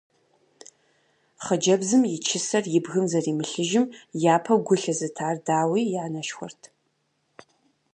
[1.43, 3.85] Хъыджэбзым и чысэр и бгым зэримылъыжым
[4.35, 6.61] япэу гу лъызытар, дауи, и анэшхуэрт.